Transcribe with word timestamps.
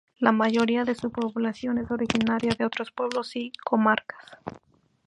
La 0.17 0.31
mayoría 0.31 0.83
de 0.83 0.95
su 0.95 1.11
población 1.11 1.77
es 1.77 1.91
originaria 1.91 2.55
de 2.57 2.65
otros 2.65 2.91
pueblos 2.91 3.35
y 3.35 3.51
comarcas. 3.63 4.17